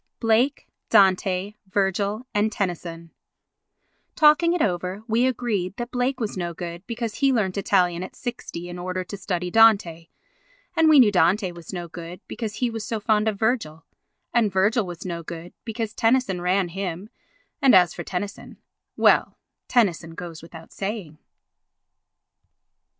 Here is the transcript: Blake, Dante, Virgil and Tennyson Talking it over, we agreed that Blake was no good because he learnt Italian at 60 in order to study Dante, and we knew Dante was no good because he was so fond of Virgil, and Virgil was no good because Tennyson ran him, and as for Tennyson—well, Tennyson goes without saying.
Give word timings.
Blake, 0.19 0.67
Dante, 0.89 1.53
Virgil 1.67 2.25
and 2.33 2.51
Tennyson 2.51 3.11
Talking 4.15 4.51
it 4.53 4.61
over, 4.63 5.03
we 5.07 5.27
agreed 5.27 5.77
that 5.77 5.91
Blake 5.91 6.19
was 6.19 6.35
no 6.35 6.55
good 6.55 6.81
because 6.87 7.17
he 7.17 7.31
learnt 7.31 7.55
Italian 7.55 8.01
at 8.01 8.15
60 8.15 8.67
in 8.67 8.79
order 8.79 9.03
to 9.03 9.15
study 9.15 9.51
Dante, 9.51 10.07
and 10.75 10.89
we 10.89 10.99
knew 10.99 11.11
Dante 11.11 11.51
was 11.51 11.71
no 11.71 11.87
good 11.87 12.19
because 12.27 12.55
he 12.55 12.69
was 12.71 12.83
so 12.83 12.99
fond 12.99 13.27
of 13.27 13.37
Virgil, 13.37 13.85
and 14.33 14.51
Virgil 14.51 14.87
was 14.87 15.05
no 15.05 15.21
good 15.21 15.53
because 15.65 15.93
Tennyson 15.93 16.41
ran 16.41 16.69
him, 16.69 17.09
and 17.61 17.75
as 17.75 17.93
for 17.93 18.03
Tennyson—well, 18.03 19.37
Tennyson 19.67 20.15
goes 20.15 20.41
without 20.41 20.73
saying. 20.73 21.19